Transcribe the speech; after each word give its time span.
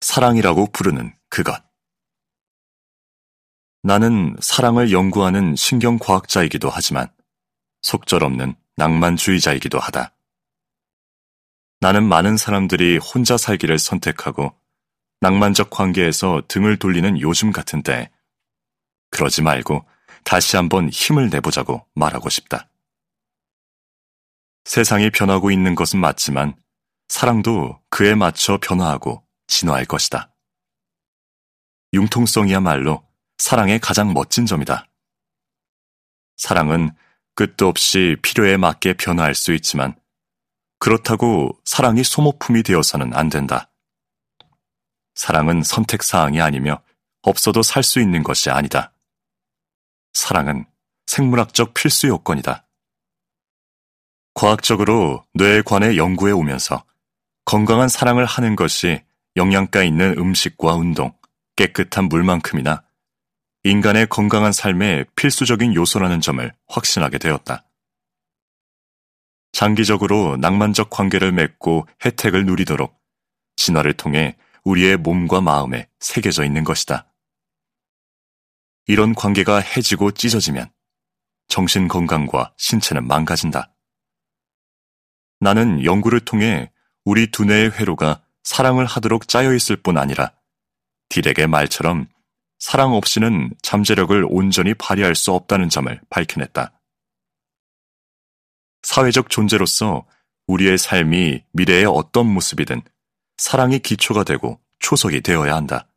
사랑이라고 0.00 0.66
부르는 0.72 1.14
그것. 1.28 1.62
나는 3.82 4.36
사랑을 4.40 4.92
연구하는 4.92 5.56
신경과학자이기도 5.56 6.68
하지만 6.70 7.08
속절없는 7.82 8.54
낭만주의자이기도 8.76 9.78
하다. 9.78 10.14
나는 11.80 12.04
많은 12.04 12.36
사람들이 12.36 12.98
혼자 12.98 13.36
살기를 13.36 13.78
선택하고 13.78 14.54
낭만적 15.20 15.70
관계에서 15.70 16.42
등을 16.48 16.78
돌리는 16.78 17.20
요즘 17.20 17.52
같은 17.52 17.82
때 17.82 18.10
그러지 19.10 19.42
말고 19.42 19.84
다시 20.24 20.56
한번 20.56 20.88
힘을 20.88 21.30
내보자고 21.30 21.86
말하고 21.94 22.28
싶다. 22.28 22.68
세상이 24.64 25.10
변하고 25.10 25.50
있는 25.50 25.74
것은 25.74 26.00
맞지만 26.00 26.54
사랑도 27.12 27.78
그에 27.90 28.14
맞춰 28.14 28.56
변화하고 28.56 29.22
진화할 29.46 29.84
것이다. 29.84 30.34
융통성이야말로 31.92 33.06
사랑의 33.36 33.80
가장 33.80 34.14
멋진 34.14 34.46
점이다. 34.46 34.88
사랑은 36.38 36.96
끝도 37.34 37.68
없이 37.68 38.16
필요에 38.22 38.56
맞게 38.56 38.94
변화할 38.94 39.34
수 39.34 39.52
있지만 39.52 39.94
그렇다고 40.78 41.50
사랑이 41.66 42.02
소모품이 42.02 42.62
되어서는 42.62 43.12
안 43.12 43.28
된다. 43.28 43.70
사랑은 45.14 45.62
선택사항이 45.62 46.40
아니며 46.40 46.82
없어도 47.20 47.62
살 47.62 47.82
수 47.82 48.00
있는 48.00 48.22
것이 48.22 48.48
아니다. 48.48 48.94
사랑은 50.14 50.64
생물학적 51.04 51.74
필수 51.74 52.08
요건이다. 52.08 52.66
과학적으로 54.32 55.26
뇌에 55.34 55.60
관해 55.60 55.98
연구해 55.98 56.32
오면서 56.32 56.82
건강한 57.44 57.88
사랑을 57.88 58.24
하는 58.24 58.56
것이 58.56 59.02
영양가 59.36 59.82
있는 59.82 60.16
음식과 60.18 60.74
운동, 60.74 61.12
깨끗한 61.56 62.04
물만큼이나 62.04 62.82
인간의 63.64 64.08
건강한 64.08 64.52
삶의 64.52 65.06
필수적인 65.16 65.74
요소라는 65.74 66.20
점을 66.20 66.52
확신하게 66.66 67.18
되었다. 67.18 67.64
장기적으로 69.52 70.36
낭만적 70.38 70.90
관계를 70.90 71.32
맺고 71.32 71.86
혜택을 72.04 72.46
누리도록 72.46 72.98
진화를 73.56 73.92
통해 73.92 74.36
우리의 74.64 74.96
몸과 74.96 75.40
마음에 75.40 75.88
새겨져 76.00 76.44
있는 76.44 76.64
것이다. 76.64 77.06
이런 78.86 79.14
관계가 79.14 79.58
해지고 79.58 80.10
찢어지면 80.10 80.70
정신 81.48 81.86
건강과 81.86 82.54
신체는 82.56 83.06
망가진다. 83.06 83.72
나는 85.38 85.84
연구를 85.84 86.20
통해 86.20 86.72
우리 87.04 87.30
두뇌의 87.30 87.72
회로가 87.72 88.22
사랑을 88.44 88.86
하도록 88.86 89.26
짜여 89.26 89.54
있을 89.54 89.76
뿐 89.76 89.98
아니라 89.98 90.32
딜에게 91.08 91.46
말처럼 91.46 92.08
사랑 92.58 92.92
없이는 92.92 93.54
잠재력을 93.62 94.24
온전히 94.28 94.74
발휘할 94.74 95.14
수 95.14 95.32
없다는 95.32 95.68
점을 95.68 96.00
밝혀냈다. 96.10 96.72
사회적 98.82 99.30
존재로서 99.30 100.06
우리의 100.46 100.78
삶이 100.78 101.44
미래의 101.52 101.86
어떤 101.86 102.26
모습이든 102.26 102.82
사랑이 103.36 103.78
기초가 103.78 104.24
되고 104.24 104.60
초석이 104.78 105.22
되어야 105.22 105.54
한다. 105.54 105.88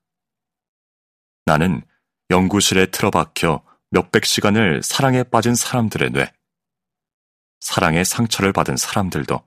나는 1.45 1.84
연구실에 2.31 2.88
틀어박혀 2.88 3.64
몇백 3.92 4.25
시간을 4.25 4.81
사랑에 4.84 5.23
빠진 5.23 5.53
사람들의 5.53 6.12
뇌, 6.12 6.31
사랑의 7.59 8.06
상처를 8.06 8.53
받은 8.53 8.78
사람들도 8.78 9.42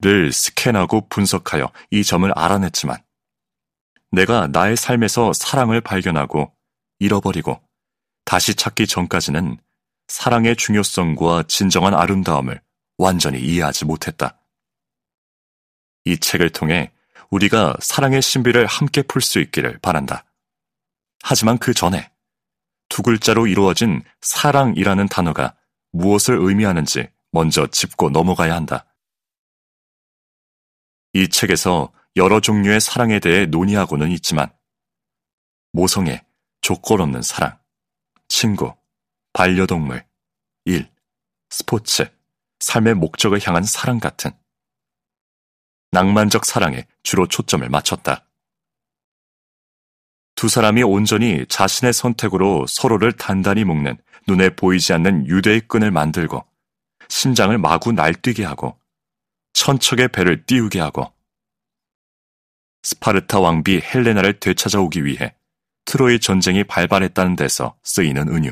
를 0.00 0.30
스캔하고 0.30 1.08
분석하여 1.08 1.72
이 1.90 2.04
점을 2.04 2.30
알아냈지만 2.36 3.02
내가 4.12 4.46
나의 4.46 4.76
삶에서 4.76 5.32
사랑을 5.32 5.80
발견하고 5.80 6.52
잃어버리고 6.98 7.60
다시 8.26 8.54
찾기 8.54 8.86
전까지는 8.86 9.58
사랑의 10.08 10.56
중요성과 10.56 11.44
진정한 11.48 11.94
아름다움을 11.94 12.60
완전히 12.98 13.40
이해하지 13.40 13.86
못했다. 13.86 14.38
이 16.04 16.18
책을 16.18 16.50
통해 16.50 16.92
우리가 17.30 17.76
사랑의 17.80 18.20
신비를 18.20 18.66
함께 18.66 19.02
풀 19.02 19.22
수 19.22 19.40
있기를 19.40 19.78
바란다. 19.80 20.24
하지만 21.22 21.58
그 21.58 21.72
전에 21.72 22.10
두 22.88 23.02
글자로 23.02 23.46
이루어진 23.46 24.02
사랑이라는 24.20 25.08
단어가 25.08 25.56
무엇을 25.92 26.36
의미하는지 26.38 27.08
먼저 27.32 27.66
짚고 27.66 28.10
넘어가야 28.10 28.54
한다. 28.54 28.84
이 31.16 31.28
책에서 31.30 31.90
여러 32.16 32.40
종류의 32.40 32.78
사랑에 32.78 33.20
대해 33.20 33.46
논의하고는 33.46 34.10
있지만 34.10 34.52
모성애, 35.72 36.26
조건 36.60 37.00
없는 37.00 37.22
사랑, 37.22 37.58
친구, 38.28 38.74
반려동물, 39.32 40.04
일, 40.66 40.90
스포츠, 41.48 42.06
삶의 42.60 42.96
목적을 42.96 43.40
향한 43.42 43.62
사랑 43.62 43.98
같은 43.98 44.30
낭만적 45.90 46.44
사랑에 46.44 46.86
주로 47.02 47.26
초점을 47.26 47.66
맞췄다. 47.66 48.26
두 50.34 50.50
사람이 50.50 50.82
온전히 50.82 51.46
자신의 51.48 51.94
선택으로 51.94 52.66
서로를 52.68 53.12
단단히 53.12 53.64
묶는 53.64 53.96
눈에 54.28 54.50
보이지 54.50 54.92
않는 54.92 55.28
유대의 55.28 55.62
끈을 55.62 55.90
만들고 55.90 56.44
심장을 57.08 57.56
마구 57.56 57.92
날뛰게 57.92 58.44
하고 58.44 58.78
천척의 59.56 60.08
배를 60.08 60.44
띄우게 60.44 60.78
하고 60.80 61.12
스파르타 62.82 63.40
왕비 63.40 63.80
헬레나를 63.80 64.38
되찾아오기 64.38 65.06
위해 65.06 65.34
트로이 65.86 66.20
전쟁이 66.20 66.62
발발했다는 66.62 67.36
데서 67.36 67.76
쓰이는 67.82 68.28
은유. 68.28 68.50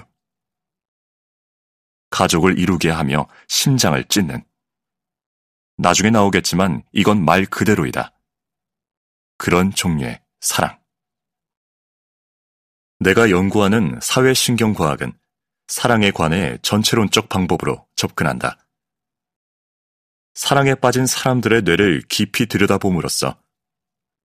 가족을 2.11 2.59
이루게 2.59 2.89
하며 2.91 3.29
심장을 3.49 4.03
찢는. 4.05 4.43
나중에 5.77 6.11
나오겠지만 6.11 6.83
이건 6.93 7.23
말 7.23 7.45
그대로이다. 7.45 8.13
그런 9.37 9.73
종류의 9.73 10.23
사랑. 10.41 10.81
내가 13.01 13.31
연구하는 13.31 13.99
사회신경과학은 14.01 15.13
사랑에 15.69 16.11
관해 16.13 16.57
전체론적 16.63 17.29
방법으로 17.29 17.87
접근한다. 17.95 18.64
사랑에 20.34 20.75
빠진 20.75 21.06
사람들의 21.06 21.62
뇌를 21.62 22.03
깊이 22.09 22.47
들여다봄으로써 22.47 23.41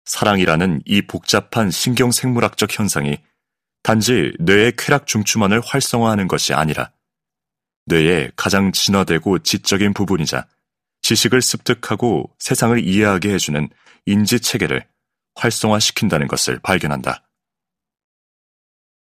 사랑이라는 0.05 0.83
이 0.84 1.03
복잡한 1.03 1.71
신경생물학적 1.71 2.78
현상이 2.78 3.19
단지 3.83 4.33
뇌의 4.39 4.75
쾌락 4.78 5.06
중추만을 5.09 5.61
활성화하는 5.61 6.28
것이 6.28 6.55
아니라 6.55 6.93
뇌의 7.87 8.33
가장 8.37 8.71
진화되고 8.72 9.41
지적인 9.41 9.95
부분이자 9.95 10.47
지식을 11.03 11.43
습득하고 11.43 12.33
세상을 12.39 12.84
이해하게 12.84 13.34
해주는 13.34 13.69
인지 14.06 14.41
체계를 14.41 14.87
활성화시킨다는 15.34 16.28
것을 16.28 16.61
발견한다. 16.61 17.22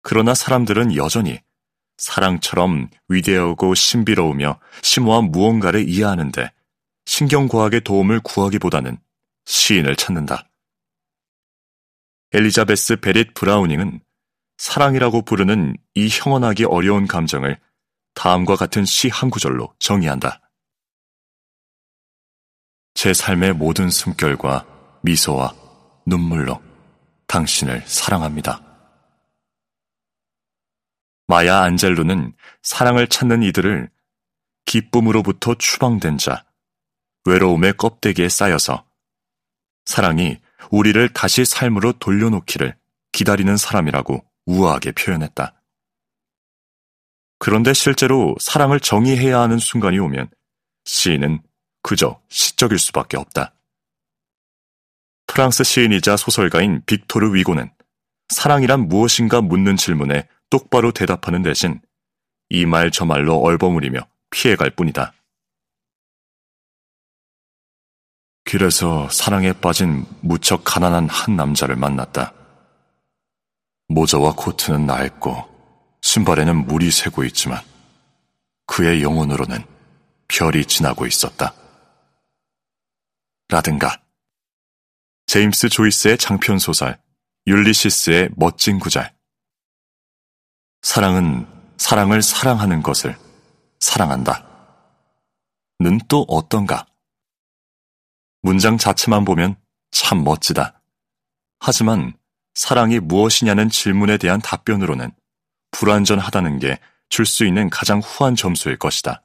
그러나 0.02 0.34
사람들은 0.34 0.96
여전히 0.96 1.40
사랑처럼 1.96 2.90
위대하고 3.08 3.74
신비로우며 3.74 4.60
심오한 4.82 5.30
무언가를 5.30 5.88
이해하는데 5.88 6.52
신경과학의 7.08 7.80
도움을 7.84 8.20
구하기보다는 8.20 8.98
시인을 9.46 9.96
찾는다. 9.96 10.50
엘리자베스 12.32 12.96
베릿 13.00 13.32
브라우닝은 13.32 14.00
사랑이라고 14.58 15.22
부르는 15.22 15.78
이 15.94 16.08
형언하기 16.10 16.64
어려운 16.66 17.06
감정을 17.06 17.58
다음과 18.12 18.56
같은 18.56 18.84
시 18.84 19.08
한 19.08 19.30
구절로 19.30 19.74
정의한다. 19.78 20.42
제 22.92 23.14
삶의 23.14 23.54
모든 23.54 23.88
숨결과 23.88 24.66
미소와 25.02 25.54
눈물로 26.04 26.62
당신을 27.26 27.86
사랑합니다. 27.86 28.60
마야 31.26 31.60
안젤루는 31.60 32.34
사랑을 32.62 33.06
찾는 33.08 33.42
이들을 33.44 33.90
기쁨으로부터 34.66 35.54
추방된 35.54 36.18
자, 36.18 36.44
외로움의 37.28 37.74
껍데기에 37.76 38.28
쌓여서 38.28 38.84
사랑이 39.84 40.38
우리를 40.70 41.08
다시 41.12 41.44
삶으로 41.44 41.92
돌려놓기를 41.92 42.76
기다리는 43.12 43.56
사람이라고 43.56 44.24
우아하게 44.46 44.92
표현했다. 44.92 45.54
그런데 47.38 47.72
실제로 47.72 48.34
사랑을 48.40 48.80
정의해야 48.80 49.40
하는 49.40 49.58
순간이 49.58 49.98
오면 49.98 50.28
시인은 50.84 51.42
그저 51.82 52.20
시적일 52.28 52.78
수밖에 52.78 53.16
없다. 53.16 53.54
프랑스 55.26 55.62
시인이자 55.64 56.16
소설가인 56.16 56.82
빅토르 56.86 57.34
위고는 57.34 57.70
사랑이란 58.28 58.88
무엇인가 58.88 59.40
묻는 59.40 59.76
질문에 59.76 60.26
똑바로 60.50 60.92
대답하는 60.92 61.42
대신 61.42 61.80
이 62.50 62.64
말 62.64 62.90
저 62.90 63.04
말로 63.04 63.36
얼버무리며 63.36 64.00
피해갈 64.30 64.70
뿐이다. 64.70 65.12
길에서 68.48 69.10
사랑에 69.10 69.52
빠진 69.52 70.06
무척 70.22 70.64
가난한 70.64 71.06
한 71.10 71.36
남자를 71.36 71.76
만났다. 71.76 72.32
모자와 73.88 74.32
코트는 74.36 74.86
낡고 74.86 75.98
신발에는 76.00 76.66
물이 76.66 76.90
새고 76.90 77.24
있지만 77.24 77.62
그의 78.64 79.02
영혼으로는 79.02 79.62
별이 80.28 80.64
지나고 80.64 81.06
있었다. 81.06 81.52
라든가 83.50 84.00
제임스 85.26 85.68
조이스의 85.68 86.16
장편 86.16 86.58
소설 86.58 86.98
율리시스의 87.46 88.30
멋진 88.34 88.78
구절 88.78 89.12
사랑은 90.80 91.46
사랑을 91.76 92.22
사랑하는 92.22 92.82
것을 92.82 93.14
사랑한다. 93.78 94.46
는 95.80 96.00
또 96.08 96.24
어떤가? 96.28 96.86
문장 98.42 98.78
자체만 98.78 99.24
보면 99.24 99.56
참 99.90 100.24
멋지다. 100.24 100.80
하지만 101.60 102.14
사랑이 102.54 102.98
무엇이냐는 103.00 103.68
질문에 103.68 104.16
대한 104.18 104.40
답변으로는 104.40 105.12
불완전하다는 105.72 106.58
게 106.58 106.78
줄 107.08 107.24
수 107.26 107.44
있는 107.44 107.70
가장 107.70 108.00
후한 108.00 108.36
점수일 108.36 108.76
것이다. 108.76 109.22